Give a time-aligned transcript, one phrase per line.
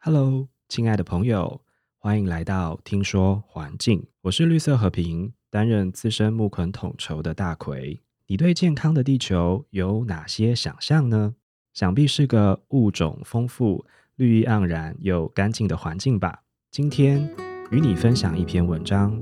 [0.00, 1.60] Hello，亲爱的朋友，
[1.98, 4.06] 欢迎来到听说环境。
[4.22, 8.00] 我是绿色和平，担任资深木捆统筹的大葵。
[8.28, 11.34] 你对健康的地球有哪些想象呢？
[11.74, 13.84] 想必是个物种丰富、
[14.14, 16.42] 绿意盎然又干净的环境吧。
[16.70, 17.28] 今天
[17.72, 19.20] 与你分享一篇文章：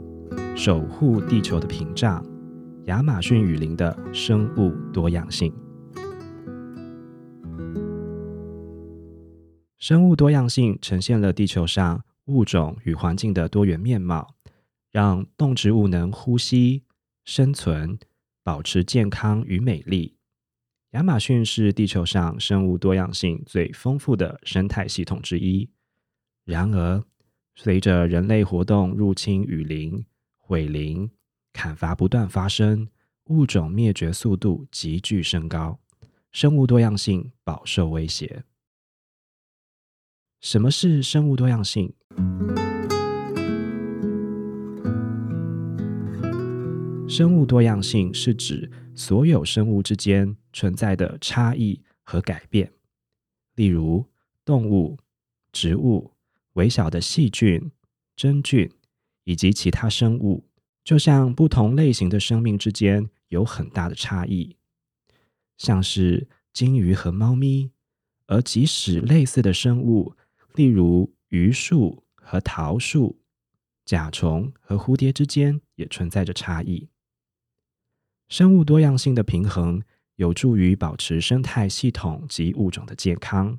[0.55, 2.23] 守护地球的屏障——
[2.85, 5.51] 亚马逊雨林的生物多样性。
[9.79, 14.35] 生物多样性呈现了地球上物种与环境的多元面貌，
[14.91, 16.85] 让动植物能呼吸、
[17.25, 17.99] 生存、
[18.43, 20.17] 保持健康与美丽。
[20.93, 25.69] 亚马逊是地球上生物多样性最丰富的生态系统之一。
[26.45, 27.05] 然而，
[27.55, 30.07] 随着人类活动入侵雨林、
[30.39, 31.11] 毁林、
[31.53, 32.89] 砍伐不断发生，
[33.27, 35.79] 物种灭绝速度急剧升高，
[36.33, 38.45] 生物多样性饱受威胁。
[40.41, 41.93] 什么是生物多样性？
[47.09, 52.71] 生物多样性是指所有生物之间存在的差异和改变，
[53.55, 54.07] 例如
[54.45, 54.99] 动物、
[55.53, 56.13] 植物、
[56.53, 57.73] 微小的细菌、
[58.15, 58.71] 真菌
[59.25, 60.45] 以及其他生物，
[60.85, 64.57] 就像不同类型的生命之间有很大的差异，
[65.57, 67.71] 像是鲸鱼和猫咪，
[68.27, 70.15] 而即使类似的生物。
[70.57, 73.21] 例如，榆树和桃树、
[73.85, 76.89] 甲虫和蝴蝶之间也存在着差异。
[78.29, 79.83] 生物多样性的平衡
[80.17, 83.59] 有助于保持生态系统及物种的健康。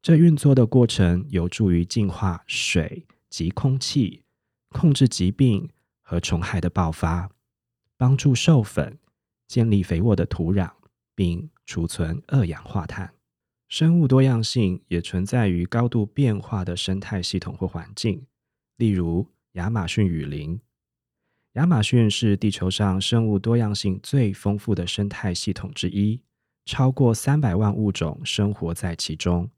[0.00, 4.22] 这运作的过程有助于净化水及空气，
[4.70, 5.68] 控制疾病
[6.00, 7.28] 和虫害的爆发，
[7.96, 8.98] 帮助授粉，
[9.48, 10.70] 建立肥沃的土壤，
[11.14, 13.12] 并储存二氧化碳。
[13.70, 18.26] 生物多样性也存在于高度变化的生态系统或环境，
[18.76, 20.60] 例如亚马逊雨林。
[21.52, 26.20] 亚马逊是地球上生物多样性最丰富的生态系统之一，
[26.64, 29.48] 超过三百万物种生活在其中，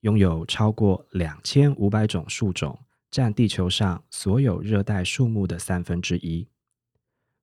[0.00, 2.78] 拥有超过两千五百种树种，
[3.10, 6.46] 占地球上所有热带树木的三分之一。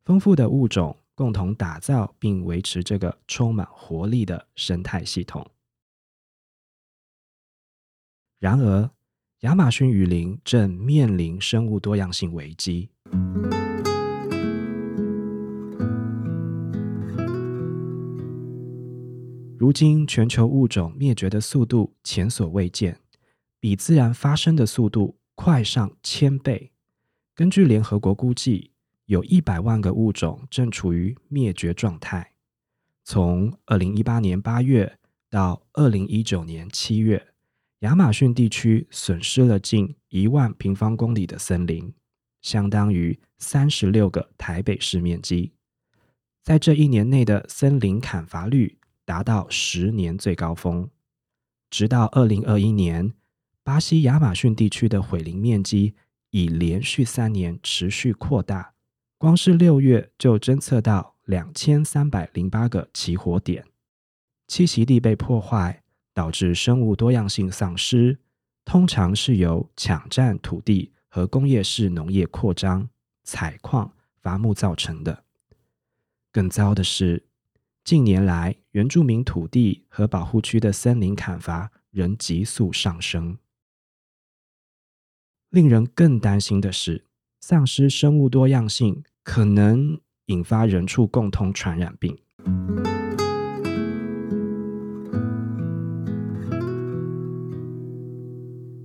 [0.05, 5.43] 丰富的物种共同打造并维持这个充满活力的生态系统。
[8.41, 8.89] 然而，
[9.41, 12.89] 亚马逊雨林正面临生物多样性危机。
[19.59, 22.97] 如今，全球物种灭绝的速度前所未见，
[23.59, 26.71] 比自然发生的速度快上千倍。
[27.35, 28.71] 根据联合国估计，
[29.05, 32.31] 有一百万个物种正处于灭绝状态。
[33.03, 34.97] 从二零一八年八月
[35.29, 37.30] 到二零一九年七月。
[37.81, 41.91] 亚马逊地区损失了近一万平方公里的森林，
[42.43, 45.51] 相当于三十六个台北市面积。
[46.43, 50.87] 在这一年内的森林砍伐率达到十年最高峰。
[51.71, 53.13] 直到二零二一年，
[53.63, 55.95] 巴西亚马逊地区的毁林面积
[56.29, 58.75] 已连续三年持续扩大，
[59.17, 63.65] 光是六月就侦测到两千三百零八个起火点，
[64.47, 65.80] 栖息地被破坏。
[66.13, 68.19] 导致生物多样性丧失，
[68.65, 72.89] 通常是由抢占土地和工业式农业扩张、
[73.23, 75.23] 采矿、伐木造成的。
[76.31, 77.27] 更糟的是，
[77.83, 83.37] 近年来原住民土地和保护区的森林砍伐仍急速上升。
[85.49, 87.05] 令人更担心的是，
[87.41, 92.17] 丧失生物多样性可能引发人畜共通传染病。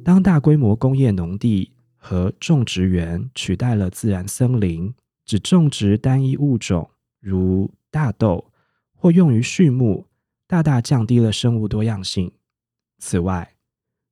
[0.07, 4.95] 当大规模工业农地和种植园取代了自然森林，
[5.25, 8.53] 只种植单一物种，如大豆，
[8.95, 10.07] 或用于畜牧，
[10.47, 12.31] 大大降低了生物多样性。
[12.99, 13.57] 此外，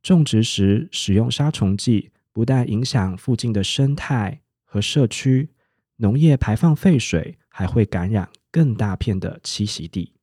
[0.02, 5.50] 种植时使用杀虫剂，不但影响附近的生态和社区，
[5.98, 10.14] 农业排放废水还会感染更大片的栖息地。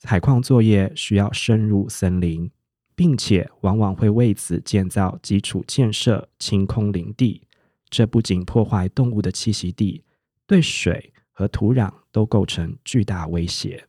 [0.00, 2.50] 采矿作业需要深入森林。
[2.94, 7.42] 并且往往会为此建造基础建设，清空林地。
[7.90, 10.02] 这不仅破坏动物的栖息地，
[10.46, 13.86] 对水和土壤都构成巨大威胁。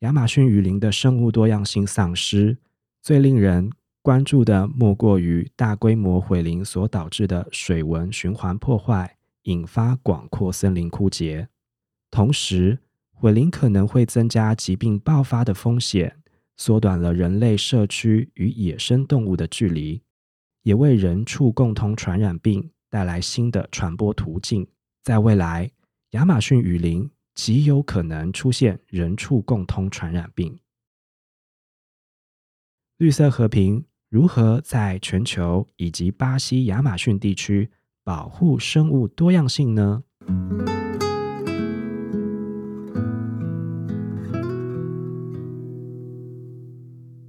[0.00, 2.56] 亚马逊雨林的生物多样性丧失，
[3.02, 3.70] 最令人
[4.00, 11.48] 关注的莫过于大规模毁林所导致的水文循环破坏，引发广阔森林枯竭。
[12.10, 12.78] 同时，
[13.12, 16.19] 毁林可能会增加疾病爆发的风险。
[16.60, 20.02] 缩短了人类社区与野生动物的距离，
[20.62, 24.68] 也为人畜共通传染病带来新的传播途径。
[25.02, 25.70] 在未来，
[26.10, 30.60] 亚马逊雨林极有可能出现人畜共通传染病。
[32.98, 37.70] 绿色和平如何在全球以及巴西亚马逊地区
[38.04, 40.04] 保护生物多样性呢？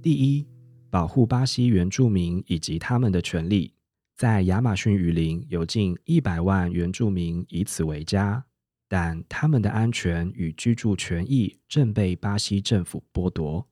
[0.02, 0.44] 第一，
[0.90, 3.72] 保护巴西原住民以及他们的权利。
[4.16, 8.44] 在亚马逊雨林有近一百万原住民以此为家，
[8.88, 13.64] 但他们的安全与居住权益正被巴西政府剥夺，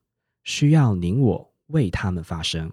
[0.45, 2.71] 需要您我为他们发声。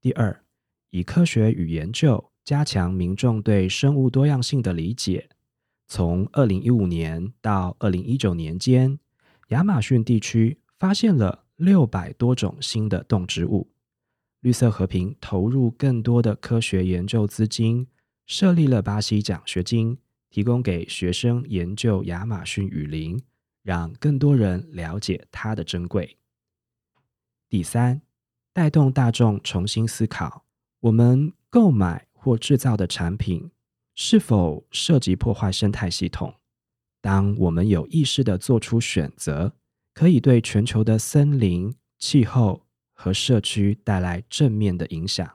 [0.00, 0.42] 第二，
[0.88, 5.28] 以科学与研究加强民众对生物多样性的理解。
[5.88, 8.98] 从二零一五年到二零一九年间，
[9.48, 13.70] 亚马逊地区发现了六百多种新的动植物。
[14.40, 17.86] 绿色和平投入更多的科学研究资金，
[18.26, 19.96] 设立了巴西奖学金，
[20.28, 23.22] 提供给学生研究亚马逊雨林，
[23.62, 26.18] 让更多人了解它的珍贵。
[27.48, 28.02] 第三，
[28.52, 30.44] 带动大众重新思考，
[30.80, 33.52] 我们购买或制造的产品
[33.94, 36.34] 是否涉及破坏生态系统？
[37.00, 39.54] 当我们有意识地做出选择，
[39.94, 42.66] 可以对全球的森林、气候。
[42.94, 45.28] 和社区带来正面的影响。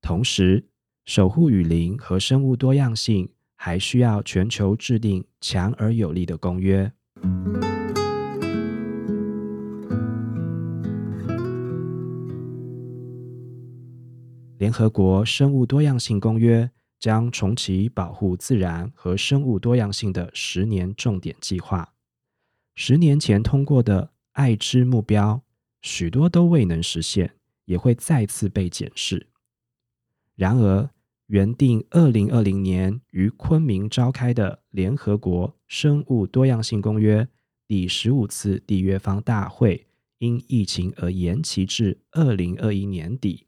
[0.00, 0.70] 同时，
[1.04, 6.90] 守护雨林和生物多样性还需要全球制定强而有力的公约。
[14.56, 21.93] 联合国生物多样性公约将重启保护自然和生物多样性的十年重点计划。
[22.74, 25.42] 十年前通过的爱之目标。
[25.82, 27.34] 许多都未能实现，
[27.66, 29.26] 也会再次被检视。
[30.34, 30.88] 然而，
[31.26, 37.28] 原定二零二零年于昆明召开的联合国生物多样性公约
[37.68, 39.86] 第十五次缔约方大会，
[40.18, 43.46] 因疫情而延期至二零二一年底。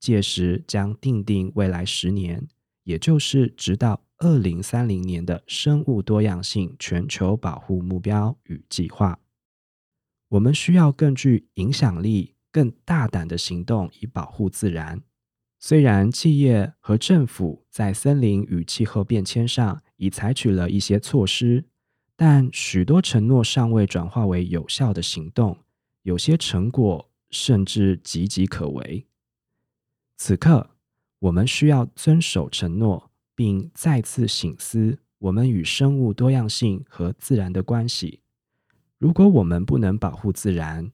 [0.00, 2.48] 届时将定定未来十年，
[2.82, 9.18] 也就是直到二零三零年的生物多样性全球保护目标与计划。
[10.28, 15.02] 我们需要更具影响力、更大胆的行动以保护自然。
[15.58, 21.64] 虽然企业和政府在森林与气候变迁上已采取了一些措施，
[22.14, 25.58] 但许多承诺尚未转化为有效的行动，
[26.02, 29.06] 有些成果甚至岌岌可危。
[30.16, 30.70] 此刻，
[31.18, 38.20] 我们需要遵守承诺，并再次省思我们与生物多样性和自然的关系。
[38.98, 40.90] 如果我们不能保护自然，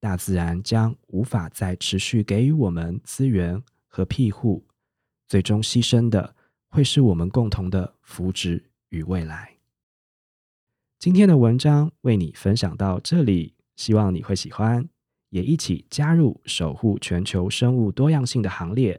[0.00, 4.64] 大自然将无法再持续给予我们资源和庇护，
[5.28, 6.34] 最终牺牲的
[6.68, 9.56] 会是我们共同的福祉与未来。
[10.98, 14.88] 今天的文章为你分享到这里，希望你会喜欢，
[15.28, 18.98] 也一起加入守护全球生物多样性的行列。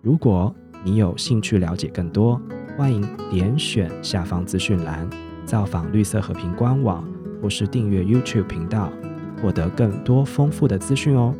[0.00, 2.40] 如果你有兴趣了解更多，
[2.76, 5.08] 欢迎点选下方资讯栏，
[5.44, 7.04] 造访绿色和平官网。
[7.42, 8.90] 或是订阅 YouTube 频道，
[9.42, 11.34] 获得更多丰富的资讯哦。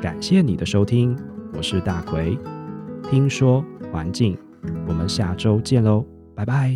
[0.00, 1.14] 感谢你的收听，
[1.54, 2.38] 我是大奎。
[3.10, 3.62] 听说
[3.92, 4.38] 环境，
[4.88, 6.74] 我们下周见喽，拜拜。